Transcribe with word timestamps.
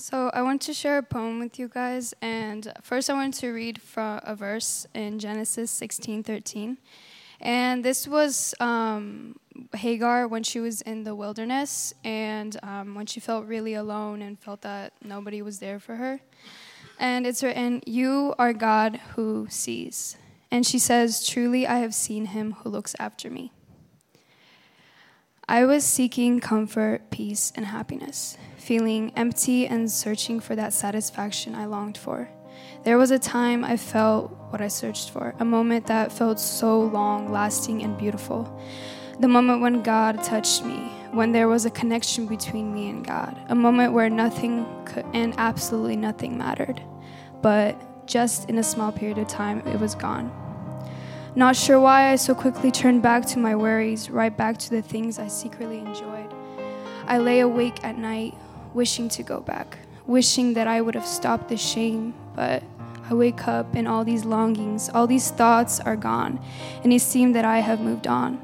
So 0.00 0.30
I 0.32 0.40
want 0.40 0.62
to 0.62 0.72
share 0.72 0.96
a 0.96 1.02
poem 1.02 1.40
with 1.40 1.58
you 1.58 1.68
guys, 1.68 2.14
and 2.22 2.72
first 2.80 3.10
I 3.10 3.12
want 3.12 3.34
to 3.34 3.50
read 3.50 3.82
from 3.82 4.18
a 4.22 4.34
verse 4.34 4.86
in 4.94 5.18
Genesis 5.18 5.70
16:13, 5.78 6.78
and 7.38 7.84
this 7.84 8.08
was 8.08 8.54
um, 8.60 9.38
Hagar 9.74 10.26
when 10.26 10.42
she 10.42 10.58
was 10.58 10.80
in 10.80 11.04
the 11.04 11.14
wilderness, 11.14 11.92
and 12.02 12.56
um, 12.62 12.94
when 12.94 13.04
she 13.04 13.20
felt 13.20 13.44
really 13.44 13.74
alone 13.74 14.22
and 14.22 14.40
felt 14.40 14.62
that 14.62 14.94
nobody 15.04 15.42
was 15.42 15.58
there 15.58 15.78
for 15.78 15.96
her, 15.96 16.20
and 16.98 17.26
it's 17.26 17.42
written, 17.42 17.82
"You 17.84 18.34
are 18.38 18.54
God 18.54 18.96
who 19.16 19.48
sees," 19.50 20.16
and 20.50 20.64
she 20.64 20.78
says, 20.78 21.28
"Truly 21.28 21.66
I 21.66 21.80
have 21.80 21.94
seen 21.94 22.24
Him 22.32 22.52
who 22.52 22.70
looks 22.70 22.96
after 22.98 23.28
me." 23.28 23.52
I 25.50 25.64
was 25.64 25.84
seeking 25.84 26.38
comfort, 26.38 27.10
peace, 27.10 27.52
and 27.56 27.66
happiness, 27.66 28.38
feeling 28.56 29.10
empty 29.16 29.66
and 29.66 29.90
searching 29.90 30.38
for 30.38 30.54
that 30.54 30.72
satisfaction 30.72 31.56
I 31.56 31.64
longed 31.64 31.98
for. 31.98 32.28
There 32.84 32.96
was 32.96 33.10
a 33.10 33.18
time 33.18 33.64
I 33.64 33.76
felt 33.76 34.30
what 34.50 34.60
I 34.60 34.68
searched 34.68 35.10
for, 35.10 35.34
a 35.40 35.44
moment 35.44 35.88
that 35.88 36.12
felt 36.12 36.38
so 36.38 36.80
long, 36.80 37.32
lasting, 37.32 37.82
and 37.82 37.98
beautiful. 37.98 38.62
The 39.18 39.26
moment 39.26 39.60
when 39.60 39.82
God 39.82 40.22
touched 40.22 40.64
me, 40.64 40.92
when 41.10 41.32
there 41.32 41.48
was 41.48 41.66
a 41.66 41.70
connection 41.70 42.28
between 42.28 42.72
me 42.72 42.88
and 42.88 43.04
God, 43.04 43.36
a 43.48 43.54
moment 43.56 43.92
where 43.92 44.08
nothing 44.08 44.64
could, 44.84 45.04
and 45.14 45.34
absolutely 45.36 45.96
nothing 45.96 46.38
mattered. 46.38 46.80
But 47.42 48.06
just 48.06 48.48
in 48.48 48.58
a 48.58 48.62
small 48.62 48.92
period 48.92 49.18
of 49.18 49.26
time, 49.26 49.66
it 49.66 49.80
was 49.80 49.96
gone. 49.96 50.30
Not 51.36 51.54
sure 51.54 51.78
why 51.78 52.10
I 52.10 52.16
so 52.16 52.34
quickly 52.34 52.72
turned 52.72 53.02
back 53.02 53.24
to 53.26 53.38
my 53.38 53.54
worries, 53.54 54.10
right 54.10 54.36
back 54.36 54.58
to 54.58 54.70
the 54.70 54.82
things 54.82 55.20
I 55.20 55.28
secretly 55.28 55.78
enjoyed. 55.78 56.34
I 57.06 57.18
lay 57.18 57.38
awake 57.38 57.84
at 57.84 57.96
night, 57.96 58.34
wishing 58.74 59.08
to 59.10 59.22
go 59.22 59.40
back, 59.40 59.78
wishing 60.06 60.54
that 60.54 60.66
I 60.66 60.80
would 60.80 60.96
have 60.96 61.06
stopped 61.06 61.48
the 61.48 61.56
shame, 61.56 62.14
but 62.34 62.64
I 63.08 63.14
wake 63.14 63.46
up 63.46 63.76
and 63.76 63.86
all 63.86 64.04
these 64.04 64.24
longings, 64.24 64.90
all 64.92 65.06
these 65.06 65.30
thoughts 65.30 65.78
are 65.78 65.94
gone, 65.94 66.40
and 66.82 66.92
it 66.92 67.00
seemed 67.00 67.36
that 67.36 67.44
I 67.44 67.60
have 67.60 67.80
moved 67.80 68.08
on. 68.08 68.40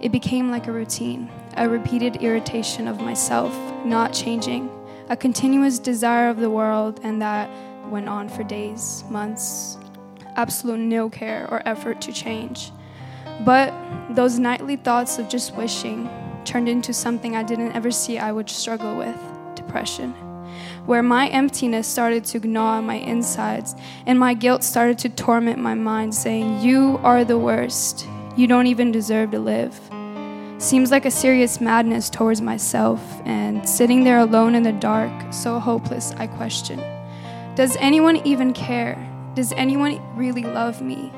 It 0.00 0.12
became 0.12 0.52
like 0.52 0.68
a 0.68 0.72
routine, 0.72 1.28
a 1.56 1.68
repeated 1.68 2.16
irritation 2.22 2.86
of 2.86 3.00
myself, 3.00 3.52
not 3.84 4.12
changing, 4.12 4.70
a 5.08 5.16
continuous 5.16 5.80
desire 5.80 6.28
of 6.28 6.38
the 6.38 6.50
world, 6.50 7.00
and 7.02 7.20
that 7.20 7.50
went 7.90 8.08
on 8.08 8.28
for 8.28 8.44
days, 8.44 9.02
months, 9.10 9.78
absolute 10.36 10.78
no 10.78 11.10
care 11.10 11.48
or 11.50 11.62
effort 11.66 12.00
to 12.02 12.12
change. 12.12 12.72
But 13.44 13.72
those 14.10 14.38
nightly 14.38 14.76
thoughts 14.76 15.18
of 15.18 15.28
just 15.28 15.54
wishing 15.56 16.08
turned 16.44 16.68
into 16.68 16.92
something 16.92 17.36
I 17.36 17.42
didn't 17.42 17.72
ever 17.72 17.90
see 17.90 18.18
I 18.18 18.32
would 18.32 18.50
struggle 18.50 18.96
with 18.96 19.16
depression. 19.54 20.12
Where 20.86 21.02
my 21.02 21.28
emptiness 21.28 21.86
started 21.86 22.24
to 22.26 22.46
gnaw 22.46 22.80
my 22.80 22.96
insides 22.96 23.74
and 24.06 24.18
my 24.18 24.34
guilt 24.34 24.64
started 24.64 24.98
to 24.98 25.08
torment 25.08 25.58
my 25.58 25.74
mind, 25.74 26.14
saying, 26.14 26.60
You 26.60 26.98
are 27.02 27.24
the 27.24 27.38
worst. 27.38 28.06
You 28.36 28.46
don't 28.46 28.66
even 28.66 28.90
deserve 28.92 29.30
to 29.32 29.38
live. 29.38 29.78
Seems 30.58 30.90
like 30.90 31.06
a 31.06 31.10
serious 31.10 31.60
madness 31.60 32.10
towards 32.10 32.42
myself, 32.42 33.00
and 33.24 33.66
sitting 33.66 34.04
there 34.04 34.18
alone 34.18 34.54
in 34.54 34.62
the 34.62 34.72
dark, 34.72 35.32
so 35.32 35.58
hopeless, 35.58 36.12
I 36.18 36.26
question 36.26 36.78
Does 37.54 37.76
anyone 37.76 38.16
even 38.26 38.52
care? 38.52 39.09
Does 39.34 39.52
anyone 39.52 40.00
really 40.16 40.42
love 40.42 40.82
me? 40.82 41.12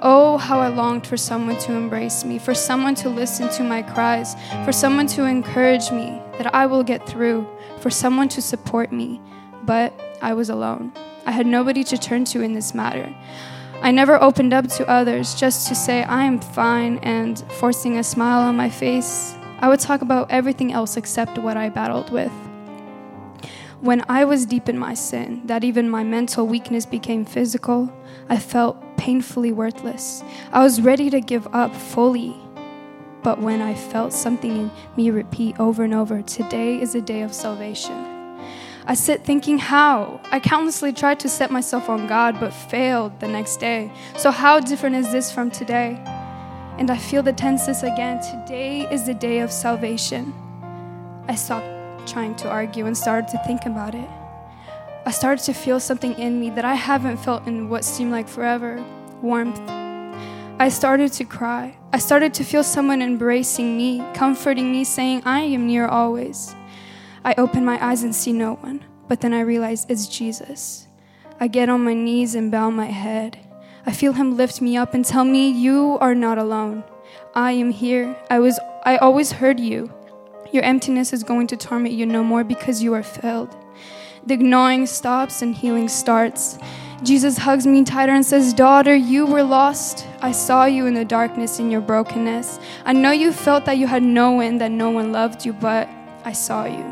Oh, 0.00 0.36
how 0.36 0.58
I 0.58 0.66
longed 0.66 1.06
for 1.06 1.16
someone 1.16 1.56
to 1.60 1.72
embrace 1.74 2.24
me, 2.24 2.38
for 2.38 2.54
someone 2.54 2.96
to 2.96 3.08
listen 3.08 3.48
to 3.50 3.62
my 3.62 3.82
cries, 3.82 4.34
for 4.64 4.72
someone 4.72 5.06
to 5.08 5.24
encourage 5.24 5.92
me 5.92 6.20
that 6.38 6.52
I 6.52 6.66
will 6.66 6.82
get 6.82 7.08
through, 7.08 7.46
for 7.78 7.88
someone 7.88 8.28
to 8.30 8.42
support 8.42 8.90
me. 8.90 9.20
But 9.62 9.94
I 10.20 10.34
was 10.34 10.50
alone. 10.50 10.92
I 11.24 11.30
had 11.30 11.46
nobody 11.46 11.84
to 11.84 11.96
turn 11.96 12.24
to 12.26 12.42
in 12.42 12.52
this 12.52 12.74
matter. 12.74 13.14
I 13.80 13.92
never 13.92 14.20
opened 14.20 14.52
up 14.52 14.66
to 14.68 14.88
others 14.88 15.34
just 15.34 15.68
to 15.68 15.74
say 15.76 16.02
I 16.02 16.24
am 16.24 16.40
fine 16.40 16.98
and 16.98 17.38
forcing 17.52 17.96
a 17.96 18.02
smile 18.02 18.40
on 18.40 18.56
my 18.56 18.70
face. 18.70 19.36
I 19.60 19.68
would 19.68 19.80
talk 19.80 20.02
about 20.02 20.32
everything 20.32 20.72
else 20.72 20.96
except 20.96 21.38
what 21.38 21.56
I 21.56 21.68
battled 21.68 22.10
with 22.10 22.32
when 23.80 24.04
I 24.08 24.24
was 24.24 24.46
deep 24.46 24.68
in 24.68 24.78
my 24.78 24.94
sin, 24.94 25.42
that 25.46 25.62
even 25.62 25.90
my 25.90 26.02
mental 26.02 26.46
weakness 26.46 26.86
became 26.86 27.24
physical, 27.24 27.92
I 28.28 28.38
felt 28.38 28.76
painfully 28.96 29.52
worthless. 29.52 30.24
I 30.52 30.62
was 30.62 30.80
ready 30.80 31.10
to 31.10 31.20
give 31.20 31.46
up 31.54 31.74
fully. 31.74 32.34
But 33.22 33.40
when 33.40 33.60
I 33.60 33.74
felt 33.74 34.12
something 34.12 34.56
in 34.56 34.70
me 34.96 35.10
repeat 35.10 35.58
over 35.60 35.84
and 35.84 35.92
over, 35.92 36.22
today 36.22 36.80
is 36.80 36.94
a 36.94 37.00
day 37.00 37.22
of 37.22 37.34
salvation. 37.34 38.14
I 38.86 38.94
sit 38.94 39.24
thinking, 39.24 39.58
how? 39.58 40.20
I 40.30 40.38
countlessly 40.38 40.92
tried 40.92 41.18
to 41.20 41.28
set 41.28 41.50
myself 41.50 41.88
on 41.88 42.06
God, 42.06 42.38
but 42.38 42.54
failed 42.54 43.18
the 43.18 43.26
next 43.26 43.56
day. 43.56 43.92
So, 44.16 44.30
how 44.30 44.60
different 44.60 44.94
is 44.94 45.10
this 45.10 45.32
from 45.32 45.50
today? 45.50 46.00
And 46.78 46.90
I 46.90 46.96
feel 46.96 47.22
the 47.24 47.32
tenseness 47.32 47.82
again. 47.82 48.20
Today 48.22 48.86
is 48.92 49.06
the 49.06 49.14
day 49.14 49.40
of 49.40 49.50
salvation. 49.50 50.32
I 51.26 51.34
stopped 51.34 51.75
trying 52.06 52.34
to 52.36 52.48
argue 52.48 52.86
and 52.86 52.96
started 52.96 53.28
to 53.28 53.38
think 53.46 53.66
about 53.66 53.94
it. 53.94 54.08
I 55.04 55.10
started 55.10 55.44
to 55.44 55.52
feel 55.52 55.78
something 55.78 56.18
in 56.18 56.40
me 56.40 56.50
that 56.50 56.64
I 56.64 56.74
haven't 56.74 57.18
felt 57.18 57.46
in 57.46 57.68
what 57.68 57.84
seemed 57.84 58.12
like 58.12 58.28
forever 58.28 58.84
warmth. 59.22 59.60
I 60.58 60.68
started 60.68 61.12
to 61.12 61.24
cry. 61.24 61.76
I 61.92 61.98
started 61.98 62.34
to 62.34 62.44
feel 62.44 62.64
someone 62.64 63.02
embracing 63.02 63.76
me, 63.76 64.02
comforting 64.14 64.72
me, 64.72 64.84
saying, 64.84 65.22
I 65.24 65.40
am 65.40 65.66
near 65.66 65.86
always. 65.86 66.54
I 67.24 67.34
open 67.38 67.64
my 67.64 67.84
eyes 67.84 68.02
and 68.02 68.14
see 68.14 68.32
no 68.32 68.54
one, 68.54 68.84
but 69.08 69.20
then 69.20 69.34
I 69.34 69.40
realize 69.40 69.86
it's 69.88 70.06
Jesus. 70.06 70.86
I 71.38 71.48
get 71.48 71.68
on 71.68 71.84
my 71.84 71.94
knees 71.94 72.34
and 72.34 72.50
bow 72.50 72.70
my 72.70 72.86
head. 72.86 73.38
I 73.84 73.92
feel 73.92 74.14
him 74.14 74.36
lift 74.36 74.60
me 74.60 74.76
up 74.76 74.94
and 74.94 75.04
tell 75.04 75.24
me, 75.24 75.50
You 75.50 75.98
are 76.00 76.14
not 76.14 76.38
alone. 76.38 76.82
I 77.34 77.52
am 77.52 77.70
here. 77.70 78.16
I 78.30 78.38
was 78.38 78.58
I 78.84 78.96
always 78.96 79.32
heard 79.32 79.60
you. 79.60 79.92
Your 80.52 80.62
emptiness 80.62 81.12
is 81.12 81.22
going 81.22 81.46
to 81.48 81.56
torment 81.56 81.94
you 81.94 82.06
no 82.06 82.22
more 82.22 82.44
because 82.44 82.82
you 82.82 82.94
are 82.94 83.02
filled. 83.02 83.54
The 84.24 84.36
gnawing 84.36 84.86
stops 84.86 85.42
and 85.42 85.54
healing 85.54 85.88
starts. 85.88 86.58
Jesus 87.02 87.36
hugs 87.36 87.66
me 87.66 87.84
tighter 87.84 88.12
and 88.12 88.24
says, 88.24 88.54
Daughter, 88.54 88.94
you 88.94 89.26
were 89.26 89.42
lost. 89.42 90.06
I 90.20 90.32
saw 90.32 90.64
you 90.64 90.86
in 90.86 90.94
the 90.94 91.04
darkness 91.04 91.58
in 91.58 91.70
your 91.70 91.80
brokenness. 91.80 92.58
I 92.84 92.92
know 92.92 93.10
you 93.10 93.32
felt 93.32 93.64
that 93.66 93.78
you 93.78 93.86
had 93.86 94.02
no 94.02 94.32
one, 94.32 94.58
that 94.58 94.70
no 94.70 94.90
one 94.90 95.12
loved 95.12 95.44
you, 95.44 95.52
but 95.52 95.88
I 96.24 96.32
saw 96.32 96.64
you. 96.64 96.84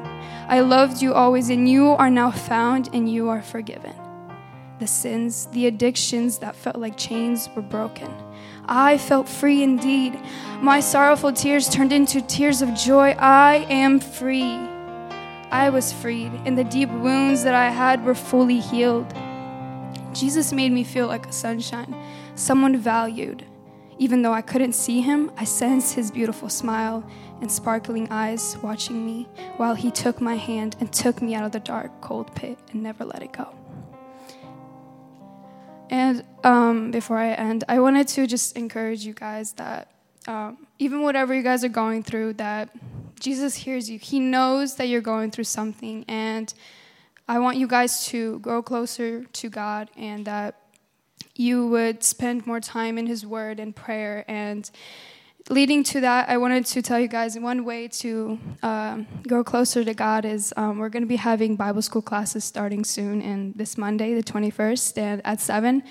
I 0.46 0.60
loved 0.60 1.00
you 1.00 1.14
always, 1.14 1.48
and 1.48 1.68
you 1.68 1.88
are 1.88 2.10
now 2.10 2.30
found 2.30 2.90
and 2.92 3.10
you 3.10 3.30
are 3.30 3.42
forgiven. 3.42 3.94
The 4.84 4.88
sins, 4.88 5.46
the 5.52 5.66
addictions 5.66 6.36
that 6.40 6.54
felt 6.54 6.76
like 6.76 6.98
chains 6.98 7.48
were 7.56 7.62
broken. 7.62 8.12
I 8.66 8.98
felt 8.98 9.26
free 9.26 9.62
indeed. 9.62 10.20
My 10.60 10.80
sorrowful 10.80 11.32
tears 11.32 11.70
turned 11.70 11.90
into 11.90 12.20
tears 12.20 12.60
of 12.60 12.74
joy. 12.74 13.12
I 13.18 13.66
am 13.70 13.98
free. 13.98 14.58
I 15.50 15.70
was 15.70 15.90
freed, 15.90 16.32
and 16.44 16.58
the 16.58 16.64
deep 16.64 16.90
wounds 16.90 17.44
that 17.44 17.54
I 17.54 17.70
had 17.70 18.04
were 18.04 18.14
fully 18.14 18.60
healed. 18.60 19.10
Jesus 20.12 20.52
made 20.52 20.70
me 20.70 20.84
feel 20.84 21.06
like 21.06 21.26
a 21.28 21.32
sunshine, 21.32 21.96
someone 22.34 22.76
valued. 22.76 23.42
Even 23.96 24.20
though 24.20 24.34
I 24.34 24.42
couldn't 24.42 24.74
see 24.74 25.00
him, 25.00 25.32
I 25.38 25.44
sensed 25.44 25.94
his 25.94 26.10
beautiful 26.10 26.50
smile 26.50 27.08
and 27.40 27.50
sparkling 27.50 28.06
eyes 28.10 28.58
watching 28.62 29.06
me 29.06 29.28
while 29.56 29.76
he 29.76 29.90
took 29.90 30.20
my 30.20 30.34
hand 30.34 30.76
and 30.78 30.92
took 30.92 31.22
me 31.22 31.34
out 31.34 31.44
of 31.44 31.52
the 31.52 31.60
dark, 31.60 32.02
cold 32.02 32.34
pit 32.34 32.58
and 32.70 32.82
never 32.82 33.06
let 33.06 33.22
it 33.22 33.32
go. 33.32 33.63
And 35.94 36.24
um, 36.42 36.90
before 36.90 37.18
I 37.18 37.34
end, 37.34 37.62
I 37.68 37.78
wanted 37.78 38.08
to 38.08 38.26
just 38.26 38.56
encourage 38.56 39.06
you 39.06 39.14
guys 39.14 39.52
that 39.52 39.92
um, 40.26 40.66
even 40.80 41.02
whatever 41.02 41.32
you 41.32 41.44
guys 41.44 41.62
are 41.62 41.68
going 41.68 42.02
through, 42.02 42.32
that 42.32 42.68
Jesus 43.20 43.54
hears 43.54 43.88
you. 43.88 44.00
He 44.00 44.18
knows 44.18 44.74
that 44.74 44.88
you're 44.88 45.00
going 45.00 45.30
through 45.30 45.44
something, 45.44 46.04
and 46.08 46.52
I 47.28 47.38
want 47.38 47.58
you 47.58 47.68
guys 47.68 48.06
to 48.06 48.40
grow 48.40 48.60
closer 48.60 49.22
to 49.22 49.48
God, 49.48 49.88
and 49.96 50.24
that 50.24 50.60
you 51.36 51.68
would 51.68 52.02
spend 52.02 52.44
more 52.44 52.58
time 52.58 52.98
in 52.98 53.06
His 53.06 53.24
Word 53.24 53.60
and 53.60 53.70
prayer 53.74 54.24
and 54.26 54.68
leading 55.50 55.84
to 55.84 56.00
that, 56.00 56.28
I 56.28 56.36
wanted 56.38 56.64
to 56.66 56.82
tell 56.82 56.98
you 56.98 57.08
guys 57.08 57.38
one 57.38 57.64
way 57.64 57.88
to 57.88 58.38
um, 58.62 59.06
go 59.26 59.44
closer 59.44 59.84
to 59.84 59.94
God 59.94 60.24
is 60.24 60.54
um, 60.56 60.78
we're 60.78 60.88
going 60.88 61.02
to 61.02 61.08
be 61.08 61.16
having 61.16 61.56
Bible 61.56 61.82
school 61.82 62.02
classes 62.02 62.44
starting 62.44 62.84
soon 62.84 63.20
and 63.20 63.54
this 63.54 63.76
Monday, 63.76 64.14
the 64.14 64.22
21st, 64.22 64.98
and 64.98 65.22
at 65.24 65.40
7. 65.40 65.82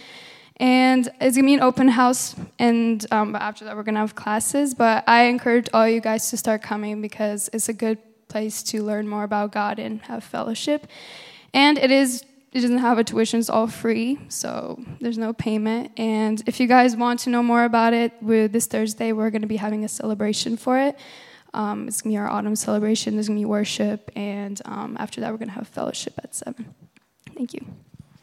And 0.58 1.08
it's 1.20 1.36
going 1.36 1.44
to 1.44 1.44
be 1.44 1.54
an 1.56 1.62
open 1.62 1.88
house, 1.88 2.36
and 2.60 3.06
um, 3.12 3.36
after 3.36 3.66
that, 3.66 3.76
we're 3.76 3.84
going 3.84 3.96
to 3.96 4.02
have 4.02 4.16
classes. 4.16 4.76
But 4.76 5.04
I 5.08 5.24
encourage 5.24 5.68
all 5.74 5.88
you 5.88 6.00
guys 6.00 6.30
to 6.30 6.38
start 6.38 6.62
coming 6.62 7.02
because 7.02 7.50
it's 7.54 7.70
a 7.70 7.74
good 7.74 7.98
place 8.28 8.62
to 8.64 8.84
learn 8.84 9.08
more 9.08 9.24
about 9.24 9.52
God 9.52 9.80
and 9.80 10.02
have 10.04 10.24
fellowship. 10.24 10.88
And 11.56 11.78
it 11.78 11.92
is 11.92 12.24
it 12.54 12.62
doesn't 12.62 12.78
have 12.78 12.98
a 13.00 13.04
tuition, 13.04 13.40
it's 13.40 13.50
all 13.50 13.68
free, 13.68 14.20
so 14.30 14.80
there's 15.02 15.18
no 15.18 15.34
payment. 15.34 15.92
And 15.98 16.42
if 16.46 16.60
you 16.60 16.68
guys 16.68 16.96
want 16.96 17.20
to 17.22 17.30
know 17.30 17.42
more 17.42 17.64
about 17.64 17.94
it, 17.94 18.14
this 18.22 18.68
Thursday 18.68 19.12
we're 19.12 19.32
going 19.32 19.42
to 19.42 19.48
be 19.48 19.58
having 19.58 19.84
a 19.84 19.88
celebration 19.88 20.56
for 20.58 20.78
it. 20.78 20.98
Um, 21.54 21.88
it's 21.88 22.02
gonna 22.02 22.14
be 22.14 22.18
our 22.18 22.30
autumn 22.30 22.56
celebration. 22.56 23.14
There's 23.14 23.28
gonna 23.28 23.40
be 23.40 23.46
worship, 23.46 24.12
and 24.16 24.60
um, 24.66 24.98
after 25.00 25.22
that, 25.22 25.32
we're 25.32 25.38
gonna 25.38 25.52
have 25.52 25.68
fellowship 25.68 26.14
at 26.24 26.34
seven. 26.34 26.74
Thank 27.36 27.54
you. 27.54 27.66